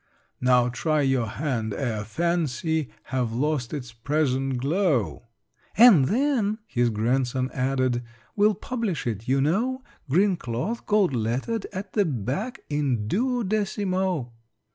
"Now 0.41 0.67
try 0.67 1.01
your 1.03 1.27
hand, 1.27 1.75
ere 1.75 2.03
Fancy 2.03 2.89
Have 3.13 3.33
lost 3.33 3.71
its 3.71 3.93
present 3.93 4.57
glow" 4.57 5.27
"And 5.77 6.05
then," 6.05 6.57
his 6.65 6.89
grandson 6.89 7.51
added, 7.53 8.01
"We'll 8.35 8.55
publish 8.55 9.05
it, 9.05 9.27
you 9.27 9.41
know: 9.41 9.83
Green 10.09 10.37
cloth 10.37 10.87
gold 10.87 11.13
lettered 11.13 11.67
at 11.71 11.93
the 11.93 12.03
back 12.05 12.61
In 12.67 13.07
duodecimo!" 13.07 14.31